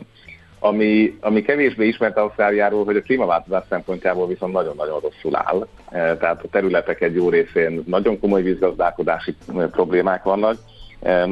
[0.66, 5.66] Ami, ami kevésbé ismert Ausztráliáról, hogy a klímaváltozás szempontjából viszont nagyon-nagyon rosszul áll.
[5.90, 9.36] Tehát a területek egy jó részén nagyon komoly vízgazdálkodási
[9.70, 10.58] problémák vannak,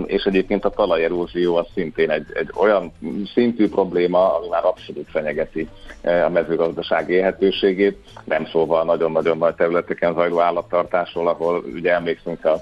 [0.07, 2.93] és egyébként a talajerózió az szintén egy, egy olyan
[3.35, 5.69] szintű probléma, ami már abszolút fenyegeti
[6.03, 12.57] e, a mezőgazdaság élhetőségét, nem szóval nagyon-nagyon nagy területeken zajló állattartásról, ahol ugye emlékszünk a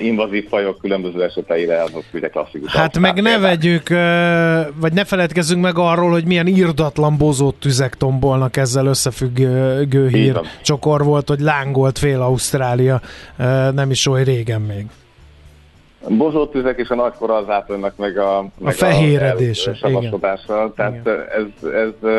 [0.00, 2.76] invazív fajok különböző eseteire, azok ugye klasszikus.
[2.76, 3.88] Hát meg ne vegyük,
[4.80, 10.40] vagy ne feledkezzünk meg arról, hogy milyen írdatlan bozót tüzek tombolnak ezzel összefüggő hír.
[10.62, 13.00] Csokor volt, hogy lángolt fél Ausztrália,
[13.74, 14.86] nem is oly régen még.
[16.08, 19.76] Bozót tüzek és a nagy korazátőnek meg a, meg a fehéredése.
[19.80, 21.24] A Tehát igen.
[21.36, 22.10] ez, ez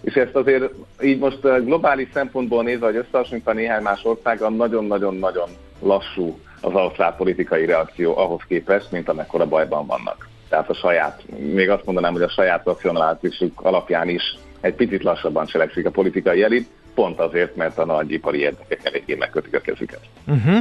[0.00, 0.64] és ezt azért
[1.02, 5.48] így most globális szempontból nézve, hogy összehasonlítva néhány más országgal, nagyon-nagyon-nagyon
[5.80, 10.28] lassú az ausztrál politikai reakció ahhoz képest, mint amekkora bajban vannak.
[10.48, 15.46] Tehát a saját, még azt mondanám, hogy a saját racionálisuk alapján is egy picit lassabban
[15.46, 20.00] cselekszik a politikai elit, pont azért, mert a nagy ipari érdekek eléggé megkötik a kezüket.
[20.26, 20.58] Uh-huh.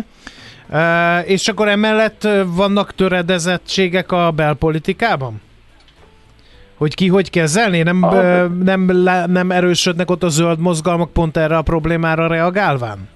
[0.70, 5.42] Uh, és akkor emellett vannak töredezettségek a belpolitikában?
[6.76, 7.82] Hogy ki hogy kezelni?
[7.82, 8.82] Nem, uh, nem,
[9.32, 13.10] nem erősödnek ott a zöld mozgalmak pont erre a problémára reagálván?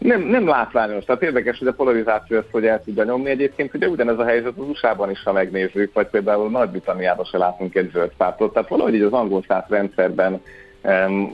[0.00, 3.30] Nem, nem látványos, tehát érdekes, hogy a polarizáció ezt hogy el tudja nyomni.
[3.30, 7.74] Egyébként ugye ugyanez a helyzet az USA-ban is, ha megnézzük, vagy például Nagy-Britanniában se látunk
[7.74, 8.52] egy zöld pártot.
[8.52, 10.40] Tehát valahogy így az angol száz rendszerben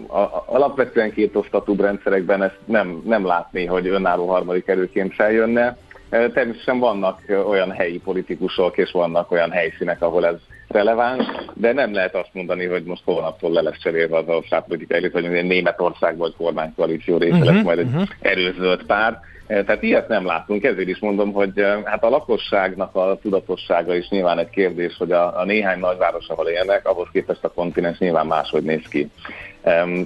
[0.06, 5.76] a, a, alapvetően kétosztatúbb rendszerekben ezt nem, nem látni, hogy önálló harmadik erőként feljönne.
[6.10, 10.36] Természetesen vannak olyan helyi politikusok, és vannak olyan helyszínek, ahol ez
[10.68, 15.12] releváns, de nem lehet azt mondani, hogy most holnaptól le lesz cserélve az országpolitikai elit,
[15.12, 18.08] hogy Németország vagy kormánykoalíció része uh-huh, lesz majd egy uh-huh.
[18.20, 19.20] erőzöld pár.
[19.46, 21.52] Tehát ilyet nem látunk, ezért is mondom, hogy
[21.84, 26.48] hát a lakosságnak a tudatossága is nyilván egy kérdés, hogy a, a néhány nagyváros, ahol
[26.48, 29.10] élnek, ahhoz képest a kontinens nyilván máshogy néz ki.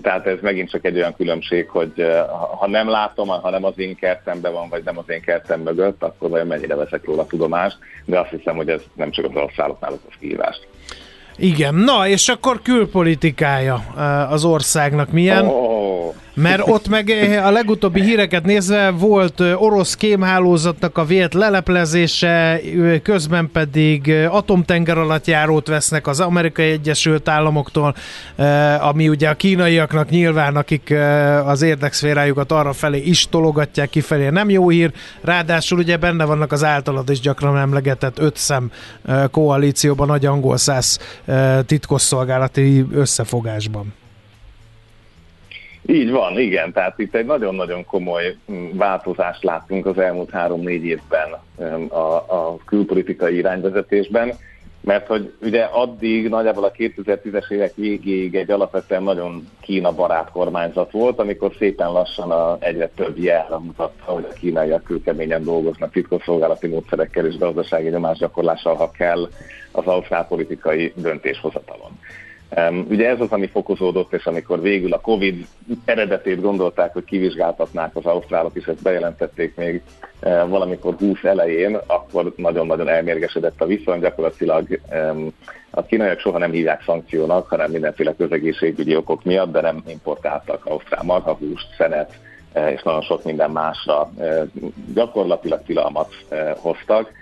[0.03, 1.93] Tehát ez megint csak egy olyan különbség, hogy
[2.59, 6.03] ha nem látom, ha nem az én kertemben van, vagy nem az én kertem mögött,
[6.03, 9.93] akkor vajon mennyire veszek róla tudomást, de azt hiszem, hogy ez nem csak az országoknál
[9.93, 10.69] az kihívást.
[11.41, 13.75] Igen, na és akkor külpolitikája
[14.31, 15.47] az országnak milyen?
[15.47, 15.81] Oh.
[16.35, 22.61] Mert ott meg eh, a legutóbbi híreket nézve volt orosz kémhálózatnak a vélt leleplezése,
[23.03, 27.95] közben pedig atomtenger alatt járót vesznek az Amerikai Egyesült Államoktól,
[28.81, 30.95] ami ugye a kínaiaknak nyilván, akik
[31.45, 34.93] az érdekszférájukat arra felé is tologatják kifelé, nem jó hír.
[35.21, 38.71] Ráadásul ugye benne vannak az általad is gyakran emlegetett öt szem
[39.31, 40.99] koalícióban, nagy angol száz
[41.67, 43.95] titkosszolgálati összefogásban.
[45.87, 51.37] Így van, igen, tehát itt egy nagyon-nagyon komoly mm, változást láttunk az elmúlt három-négy évben
[51.89, 54.33] a, a külpolitikai irányvezetésben,
[54.81, 60.91] mert hogy ugye addig nagyjából a 2010-es évek végéig egy alapvetően nagyon Kína barát kormányzat
[60.91, 66.67] volt, amikor szépen lassan a egyre több jel mutatta, hogy a kínaiak külkeményen dolgoznak titkosszolgálati
[66.67, 69.29] módszerekkel és gazdasági nyomásgyakorlással, ha kell
[69.73, 71.99] az ausztrál politikai döntéshozatalon.
[72.89, 75.47] Ugye ez az, ami fokozódott, és amikor végül a Covid
[75.85, 79.83] eredetét gondolták, hogy kivizsgáltatnák az ausztrálok, és ezt bejelentették még
[80.49, 84.81] valamikor 20 elején, akkor nagyon-nagyon elmérgesedett a viszony, gyakorlatilag
[85.71, 91.03] a kínaiak soha nem hívják szankciónak, hanem mindenféle közegészségügyi okok miatt, de nem importáltak ausztrál
[91.03, 92.19] marhahúst, szenet,
[92.53, 94.43] eh, és nagyon sok minden másra eh,
[94.95, 96.15] gyakorlatilag tilalmat
[96.57, 97.09] hoztak.
[97.09, 97.20] Eh,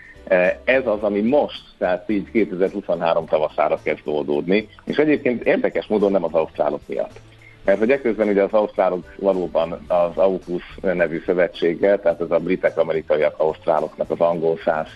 [0.65, 6.25] ez az, ami most, tehát így 2023 tavaszára kezd oldódni, és egyébként érdekes módon nem
[6.25, 7.21] az ausztrálok miatt.
[7.65, 12.79] Mert hogy ekközben ugye az ausztrálok valóban az AUKUS nevű szövetséggel, tehát ez a britek,
[12.79, 14.89] amerikaiak, ausztráloknak az angol száz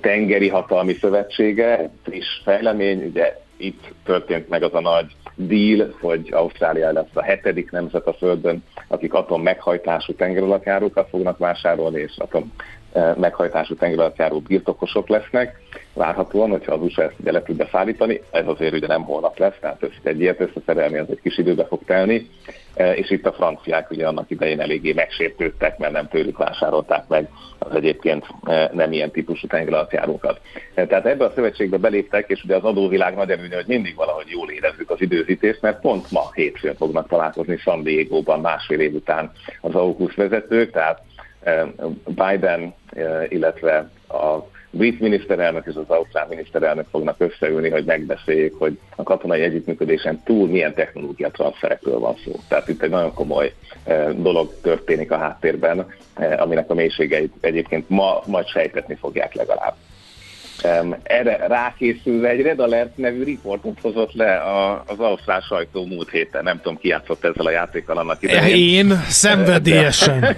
[0.00, 6.92] tengeri hatalmi szövetsége, friss fejlemény, ugye itt történt meg az a nagy deal, hogy Ausztrália
[6.92, 12.52] lesz a hetedik nemzet a Földön, akik atom meghajtású tengeralattjárókat fognak vásárolni, és atom
[13.16, 15.62] meghajtású tengeralattjáró birtokosok lesznek.
[15.92, 19.56] Várhatóan, hogyha az USA ezt ugye le tudja szállítani, ez azért ugye nem holnap lesz,
[19.60, 22.28] tehát ezt egy ilyet összeszerelni, az egy kis időbe fog telni,
[22.94, 27.28] és itt a franciák ugye annak idején eléggé megsértődtek, mert nem tőlük vásárolták meg
[27.58, 28.26] az egyébként
[28.72, 30.40] nem ilyen típusú tengeralattjárókat.
[30.74, 34.50] Tehát ebbe a szövetségbe beléptek, és ugye az adóvilág nagy előnye, hogy mindig valahogy jól
[34.50, 39.74] érezzük az időzítést, mert pont ma hétfőn fognak találkozni San Diego-ban másfél év után az
[39.74, 41.00] AUKUS vezetők, tehát
[42.04, 42.74] Biden,
[43.28, 49.40] illetve a brit miniszterelnök és az ausztrál miniszterelnök fognak összeülni, hogy megbeszéljék, hogy a katonai
[49.40, 52.32] együttműködésen túl milyen technológia transferekről van szó.
[52.48, 53.52] Tehát itt egy nagyon komoly
[54.16, 55.86] dolog történik a háttérben,
[56.36, 59.74] aminek a mélységeit egyébként ma majd sejtetni fogják legalább.
[61.02, 66.42] Erre rákészülve egy Red Alert nevű riportot hozott le a, az ausztrál sajtó múlt héten.
[66.42, 68.56] Nem tudom, ki játszott ezzel a játékkal annak idején.
[68.56, 70.36] Én szenvedélyesen.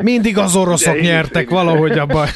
[0.00, 2.26] Mindig az oroszok Ugye, nyertek én, valahogy abban.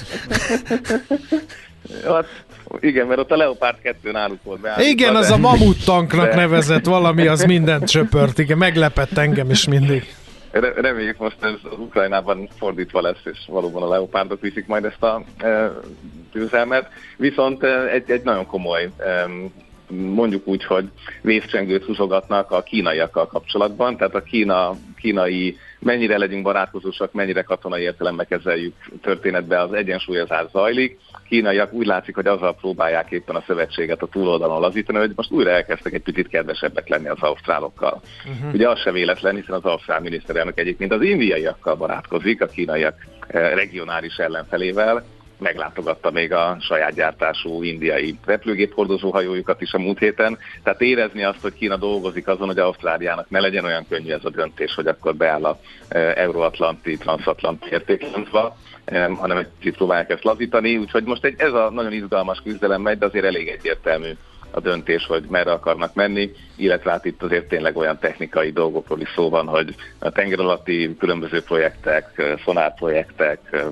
[2.07, 2.45] Hát,
[2.81, 4.91] igen, mert ott a Leopard 2 náluk volt beállítva.
[4.91, 5.35] Igen, az de...
[5.35, 6.35] a mamut tanknak de...
[6.35, 8.39] nevezett valami, az mindent csöpört.
[8.39, 10.15] Igen, meglepett engem is mindig.
[10.61, 15.23] Reméljük most ez az Ukrajnában fordítva lesz, és valóban a leopárdok viszik majd ezt a
[15.39, 15.73] e,
[16.33, 16.89] győzelmet.
[17.17, 19.27] Viszont e, egy, egy nagyon komoly e,
[19.89, 20.89] mondjuk úgy, hogy
[21.23, 28.25] vészcsengőt húzogatnak a kínaiakkal kapcsolatban, tehát a Kína, kínai mennyire legyünk barátkozósak, mennyire katonai értelembe
[28.25, 30.99] kezeljük történetbe, az egyensúlyozás zajlik.
[31.29, 35.51] Kínaiak úgy látszik, hogy azzal próbálják éppen a szövetséget a túloldalon lazítani, hogy most újra
[35.51, 38.01] elkezdtek egy picit kedvesebbek lenni az ausztrálokkal.
[38.29, 38.55] Uh-huh.
[38.55, 43.55] Ugye az se véletlen, hiszen az ausztrál miniszterelnök egyébként az indiaiakkal barátkozik, a kínaiak eh,
[43.55, 45.05] regionális ellenfelével,
[45.45, 50.39] meglátogatta még a saját gyártású indiai repülőgép hordozóhajójukat is a múlt héten.
[50.63, 54.31] Tehát érezni azt, hogy Kína dolgozik azon, hogy Ausztráliának ne legyen olyan könnyű ez a
[54.31, 60.25] döntés, hogy akkor beáll a e, euróatlanti, transatlanti értékláncba, e, hanem egy kicsit próbálják ezt
[60.25, 60.77] lazítani.
[60.77, 64.11] Úgyhogy most egy, ez a nagyon izgalmas küzdelem megy, de azért elég egyértelmű
[64.55, 69.13] a döntés, hogy merre akarnak menni, illetve hát itt azért tényleg olyan technikai dolgokról is
[69.15, 73.65] szó van, hogy a tenger alatti különböző projektek, szonárprojektek,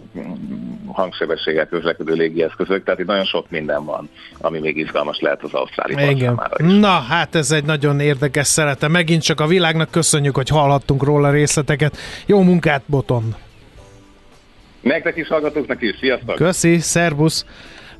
[0.92, 6.10] hangsebességgel közlekedő légieszközök, tehát itt nagyon sok minden van, ami még izgalmas lehet az ausztráli
[6.10, 6.40] Igen.
[6.56, 6.78] Is.
[6.80, 8.88] Na, hát ez egy nagyon érdekes szerete.
[8.88, 11.96] Megint csak a világnak köszönjük, hogy hallhattunk róla részleteket.
[12.26, 13.34] Jó munkát, Boton!
[14.80, 16.34] Nektek is hallgatóknak is, sziasztok!
[16.34, 17.44] Köszi, szervusz!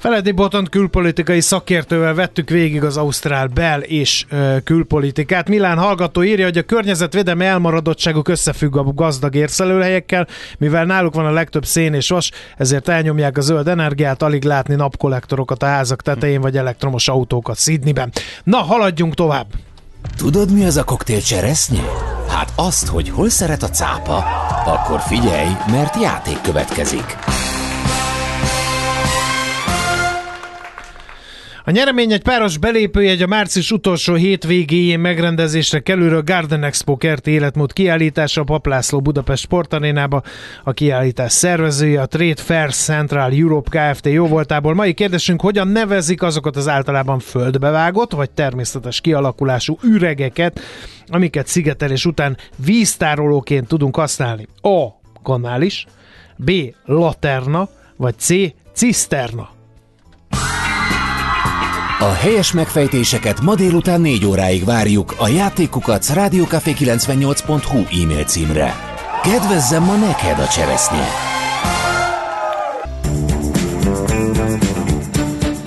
[0.02, 4.26] Feledi Botont külpolitikai szakértővel vettük végig az Ausztrál bel- és
[4.64, 5.48] külpolitikát.
[5.48, 10.26] Milán hallgató írja, hogy a környezetvédelmi elmaradottságuk összefügg a gazdag érszelőhelyekkel,
[10.58, 14.74] mivel náluk van a legtöbb szén és vas, ezért elnyomják a zöld energiát, alig látni
[14.74, 18.12] napkollektorokat a házak tetején, vagy elektromos autókat Sydneyben.
[18.44, 19.46] Na, haladjunk tovább!
[20.16, 21.82] Tudod, mi az a koktél cseresznye?
[22.28, 24.16] Hát azt, hogy hol szeret a cápa,
[24.64, 27.16] akkor figyelj, mert játék következik.
[31.64, 37.72] A nyeremény egy páros belépőjegy a március utolsó hétvégéjén megrendezésre kerülő Garden Expo kerti életmód
[37.72, 40.22] kiállítása a Paplászló Budapest sportarénába.
[40.64, 44.07] A kiállítás szervezője a Trade Fair Central Europe Kft.
[44.07, 44.75] jóvoltából.
[44.75, 50.61] Mai kérdésünk, hogyan nevezik azokat az általában földbevágott vagy természetes kialakulású üregeket,
[51.07, 54.46] amiket szigetelés után víztárolóként tudunk használni.
[54.62, 54.87] A.
[55.22, 55.87] Kanális,
[56.37, 56.51] B.
[56.85, 58.33] Laterna, vagy C.
[58.72, 59.51] Ciszterna.
[62.02, 68.74] A helyes megfejtéseket ma délután 4 óráig várjuk a játékukat rádiókafé98.hu e-mail címre.
[69.22, 71.06] Kedvezzem ma neked a cseresznye!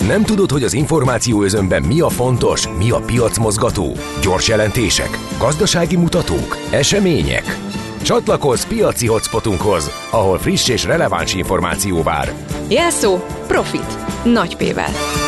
[0.08, 3.96] Nem tudod, hogy az információ özönben mi a fontos, mi a piacmozgató?
[4.22, 7.58] Gyors jelentések, gazdasági mutatók, események?
[8.02, 12.34] Csatlakozz piaci hotspotunkhoz, ahol friss és releváns információ vár.
[12.68, 13.18] Jelszó
[13.48, 13.98] Profit.
[14.24, 15.25] Nagy P-vel.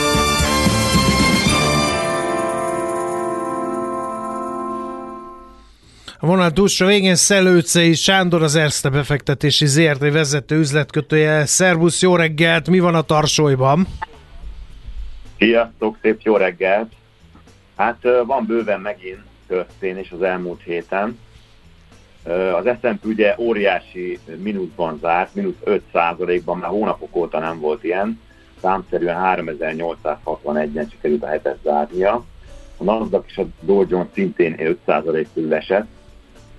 [6.19, 11.45] A vonal túlsó végén Szelőcei Sándor, az Erste befektetési ZRT vezető üzletkötője.
[11.45, 12.69] Szervusz, jó reggelt!
[12.69, 13.87] Mi van a tarsolyban?
[15.37, 16.91] Sziasztok, szép jó reggelt!
[17.75, 21.19] Hát van bőven megint történés az elmúlt héten.
[22.55, 25.81] Az S&P ugye óriási mínuszban zárt, mínusz 5
[26.45, 28.21] ban már hónapok óta nem volt ilyen.
[28.61, 32.25] Számszerűen 3861-en sikerült a hetet zárnia.
[32.77, 35.85] A Nasdaq és a Dow Jones szintén 5% körül esett.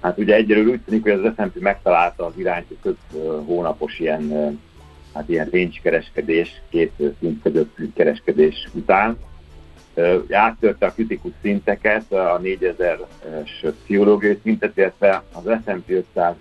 [0.01, 2.99] Hát ugye egyelőre úgy tűnik, hogy az S&P megtalálta az irányt, hogy több
[3.47, 4.59] hónapos ilyen,
[5.15, 9.19] hát ilyen range kereskedés, két szint között kereskedés után.
[10.31, 16.35] Áttörte a kritikus szinteket, a 4000-es pszichológiai szintet, illetve az S&P 500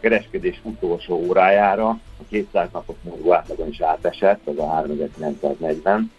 [0.00, 6.10] kereskedés utolsó órájára, a 200 napos mozgó átlagon is átesett, az a 3940,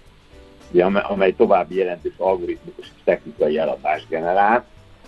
[1.10, 4.65] amely további jelentős algoritmikus és technikai eladást generált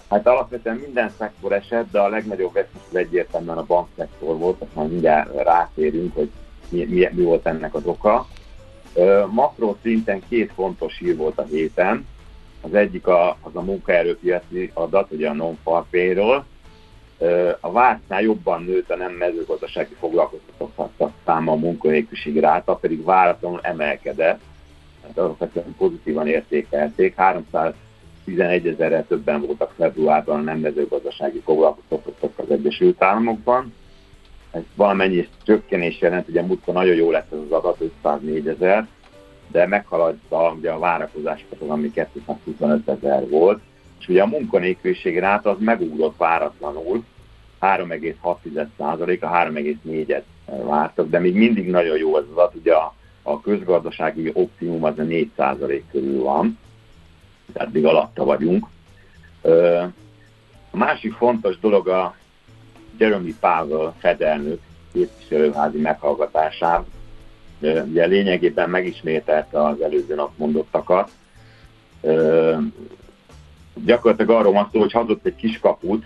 [0.10, 4.92] Hát alapvetően minden szektor esett, de a legnagyobb vesztes egyértelműen a bankszektor volt, azt majd
[4.92, 6.30] mindjárt rátérünk, hogy
[6.70, 8.28] mi, mi, mi volt ennek az oka.
[9.30, 12.08] Makro szinten két fontos hír volt a héten.
[12.62, 15.58] Az egyik a, az a munkaerőpiaci adat, ugye a non
[15.90, 16.44] payroll.
[17.60, 24.40] A vártnál jobban nőtt a nem mezőgazdasági foglalkoztatottak száma a munkanélküliségi ráta, pedig váratlanul emelkedett.
[25.04, 27.16] Hát alapvetően pozitívan értékelték.
[27.16, 27.74] 300
[28.30, 33.74] 11 ezerrel többen voltak februárban a nem mezőgazdasági foglalkoztatottak az Egyesült Államokban.
[34.52, 38.88] Ez valamennyi csökkenés jelent, ugye múltkor nagyon jó lett ez az adat, 504 ezer,
[39.48, 43.60] de meghaladta ugye a várakozásokat, ami 225 ezer volt,
[44.00, 47.04] és ugye a munkanélküliség ráta az megugrott váratlanul,
[47.62, 53.42] 3,6%, a 3,4-et vártak, de még mindig nagyon jó ez az adat, ugye a, a
[53.42, 56.58] közgazdasági optimum az a 4% körül van,
[57.54, 58.66] eddig alatta vagyunk.
[60.72, 62.16] A másik fontos dolog a,
[63.00, 64.60] Jeremy Powell fedelnök
[64.94, 66.86] képviselőházi meghallgatásán
[67.62, 71.12] ugye lényegében megismételte az előző nap mondottakat.
[73.86, 76.06] Gyakorlatilag arról van szó, hogy hagyott egy kis kaput,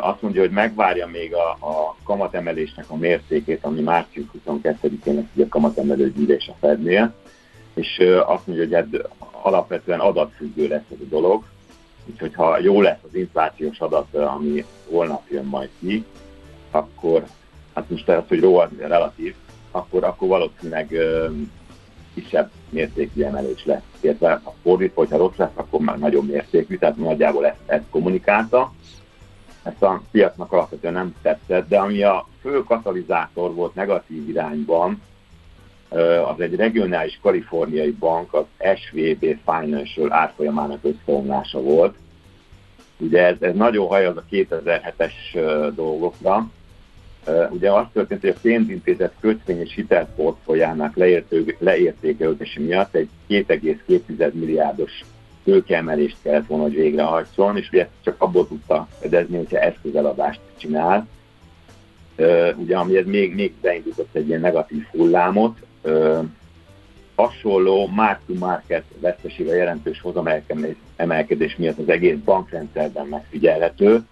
[0.00, 5.44] azt mondja, hogy megvárja még a, a kamatemelésnek a mértékét, ami március 22-én lesz ugye
[5.44, 7.14] a kamatemelő gyűlés a Fednél,
[7.74, 9.00] és azt mondja, hogy ez
[9.42, 11.44] alapvetően adatfüggő lesz ez a dolog,
[12.06, 16.04] úgyhogy ha jó lesz az inflációs adat, ami holnap jön majd ki,
[16.70, 17.24] akkor,
[17.74, 19.34] hát most az, hogy ró relatív,
[19.70, 20.96] akkor, akkor valószínűleg
[22.14, 23.82] kisebb mértékű emelés lesz.
[24.00, 28.72] Illetve a fordítva, hogyha rossz lesz, akkor már nagyon mértékű, tehát nagyjából ezt, ezt kommunikálta.
[29.62, 35.02] Ezt a piacnak alapvetően nem tetszett, de ami a fő katalizátor volt negatív irányban,
[36.26, 38.44] az egy regionális kaliforniai bank, az
[38.76, 41.94] SVB Financial árfolyamának összeomlása volt.
[42.98, 45.12] Ugye ez, ez nagyon hajaz a 2007-es
[45.74, 46.50] dolgokra,
[47.50, 50.96] Ugye az történt, hogy a pénzintézet kötvény és hitelportfoljának
[51.58, 55.04] leértékelődése miatt egy 2,2 milliárdos
[55.44, 61.06] tőkeemelést kellett volna, hogy végrehajtson, és ugye csak abból tudta fedezni, hogyha eszközeladást csinál.
[62.56, 65.58] Ugye, ami ez még, még beindított egy ilyen negatív hullámot.
[67.14, 74.04] Hasonló mark-to-market vesztesége jelentős hozamemelkedés miatt az egész bankrendszerben megfigyelhető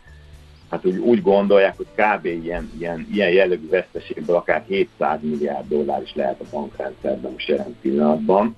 [0.72, 2.24] hát úgy, úgy gondolják, hogy kb.
[2.24, 7.76] ilyen, ilyen, ilyen jellegű veszteségből akár 700 milliárd dollár is lehet a bankrendszerben most jelen
[7.80, 8.56] pillanatban.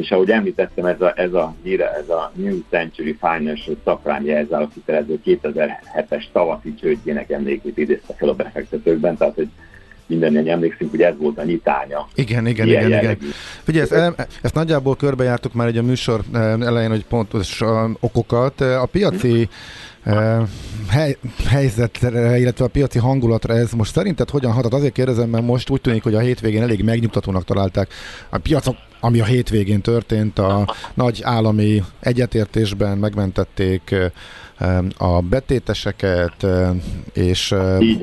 [0.00, 4.62] És ahogy említettem, ez a, ez a híre, ez a New Century Financial szakrán jelzál,
[4.62, 9.48] a kitelező 2007-es tavaszi csődjének emlékét idézte fel a befektetőkben, tehát hogy
[10.06, 12.08] mindannyian emlékszünk, hogy ez volt a nyitánya.
[12.14, 13.18] Igen, igen, igen, igen.
[13.62, 17.60] Figyelj, ezt, ezt nagyjából körbejártuk már egy a műsor eh, elején, hogy pontos
[18.00, 18.60] okokat.
[18.60, 19.48] A piaci
[20.88, 21.16] hely,
[21.48, 24.72] helyzetre, illetve a piaci hangulatra ez most szerinted hogyan hatott?
[24.72, 27.88] Azért kérdezem, mert most úgy tűnik, hogy a hétvégén elég megnyugtatónak találták
[28.28, 33.94] a piacok, ami a hétvégén történt, a nagy állami egyetértésben megmentették
[34.98, 36.46] a betéteseket,
[37.12, 37.54] és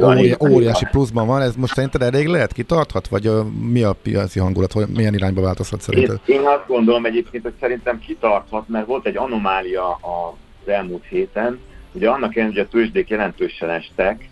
[0.04, 1.41] óri, óriási pluszban van.
[1.41, 3.32] Ez most szerinted elég lehet, kitarthat, vagy
[3.72, 6.20] mi a piaci hangulat, hogy milyen irányba változhat szerinted?
[6.26, 11.60] Én, én azt gondolom egyébként, hogy szerintem kitarthat, mert volt egy anomália az elmúlt héten,
[11.98, 14.30] Ugye annak ellenére, hogy a tőzsdék jelentősen estek,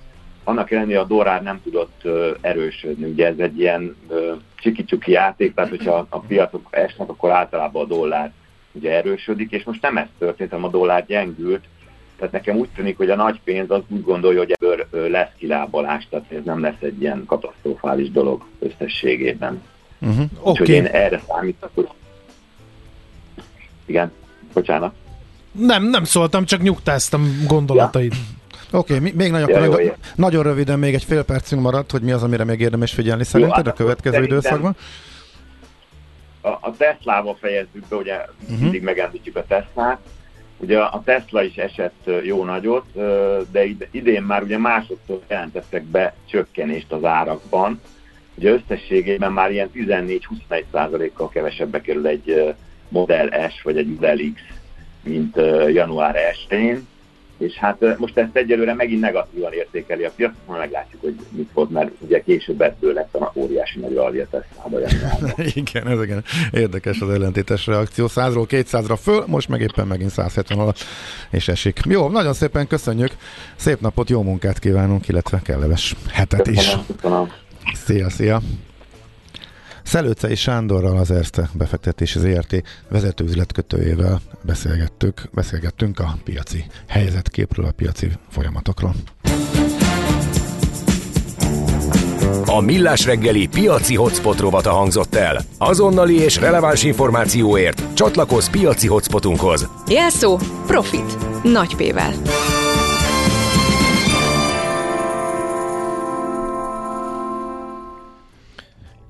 [0.47, 2.07] annak ellenére a dollár nem tudott
[2.41, 3.09] erősödni.
[3.09, 3.95] Ugye ez egy ilyen
[4.55, 8.31] csiki-csuki játék, tehát hogyha a piacok esnek, akkor általában a dollár
[8.71, 11.63] ugye erősödik, és most nem ez történt, hanem a dollár gyengült,
[12.17, 16.07] tehát nekem úgy tűnik, hogy a nagy pénz az úgy gondolja, hogy ebből lesz kilábalás,
[16.09, 19.61] tehát ez nem lesz egy ilyen katasztrofális dolog összességében.
[19.99, 20.25] Uh-huh.
[20.43, 20.75] Úgyhogy okay.
[20.75, 21.87] én erre számítok, hogy...
[23.85, 24.11] Igen,
[24.53, 24.93] bocsánat.
[25.51, 28.13] Nem, nem szóltam, csak nyugtáztam gondolataid.
[28.13, 28.19] Ja.
[28.71, 32.11] Oké, okay, még nagyon, ja, jó, nagyon röviden még egy fél percünk maradt, hogy mi
[32.11, 34.75] az, amire még érdemes figyelni szerinted jó, hát a következő időszakban?
[36.41, 38.59] A, a Tesla-val fejezzük be, ugye uh-huh.
[38.59, 39.99] mindig megemlítjük a Teslát.
[40.57, 42.85] Ugye a Tesla is esett jó nagyot,
[43.51, 47.81] de idén már ugye másodszor jelentettek be csökkenést az árakban.
[48.35, 52.55] Ugye összességében már ilyen 14-21 kal kevesebbe kerül egy
[52.87, 54.41] Model S vagy egy Model X
[55.05, 55.35] mint
[55.73, 56.15] január
[56.49, 56.87] 1-én,
[57.37, 61.71] és hát most ezt egyelőre megint negatívan értékeli a piac, majd meglátjuk, hogy mit fog,
[61.71, 64.79] mert ugye később ebből lett a óriási nagy rally a Tesla-ba
[65.61, 66.23] Igen, ez igen.
[66.51, 68.07] Érdekes az ellentétes reakció.
[68.09, 70.77] 100-ról 200-ra föl, most meg éppen megint 170 alatt,
[71.31, 71.79] és esik.
[71.89, 73.11] Jó, nagyon szépen köszönjük,
[73.55, 76.75] szép napot, jó munkát kívánunk, illetve kellemes hetet is.
[77.73, 78.41] Szia, szia!
[79.85, 88.11] Szelőcei Sándorral az Erste befektetési ZRT vezető üzletkötőjével beszélgettük, beszélgettünk a piaci helyzetképről, a piaci
[88.29, 88.95] folyamatokról.
[92.45, 95.41] A Millás reggeli piaci hotspot rovata hangzott el.
[95.57, 99.69] Azonnali és releváns információért csatlakozz piaci hotspotunkhoz.
[99.87, 101.43] Jelszó Profit.
[101.43, 102.13] Nagy P-vel.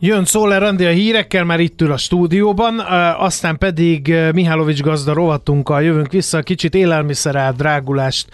[0.06, 2.80] Jön Szoller Andi a hírekkel, már itt ül a stúdióban,
[3.20, 8.28] aztán pedig Mihálovics gazda rovatunkkal jövünk vissza, kicsit élelmiszerál drágulást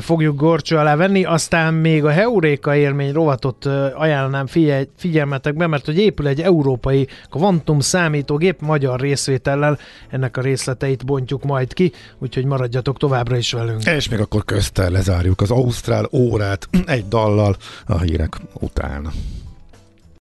[0.00, 5.98] fogjuk gorcső alá venni, aztán még a Heuréka élmény rovatot ajánlanám figyel, figyelmetekbe, mert hogy
[5.98, 9.78] épül egy európai kvantum számítógép magyar részvétellel,
[10.10, 13.84] ennek a részleteit bontjuk majd ki, úgyhogy maradjatok továbbra is velünk.
[13.84, 17.56] És még akkor köztel lezárjuk az Ausztrál órát egy dallal
[17.86, 19.12] a hírek után.